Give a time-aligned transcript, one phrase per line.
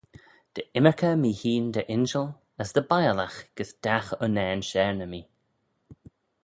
[0.53, 2.27] Dy ymmyrkey mee hene dy injil
[2.61, 5.27] as dy biallagh gys dagh unnane share na mee.